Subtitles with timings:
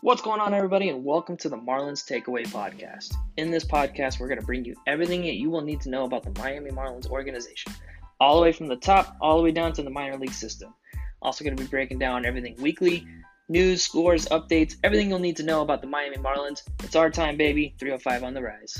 [0.00, 3.12] What's going on, everybody, and welcome to the Marlins Takeaway Podcast.
[3.36, 6.04] In this podcast, we're going to bring you everything that you will need to know
[6.04, 7.72] about the Miami Marlins organization,
[8.20, 10.72] all the way from the top, all the way down to the minor league system.
[11.20, 13.04] Also, going to be breaking down everything weekly
[13.48, 16.62] news, scores, updates, everything you'll need to know about the Miami Marlins.
[16.84, 17.74] It's our time, baby.
[17.80, 18.78] 305 on the rise.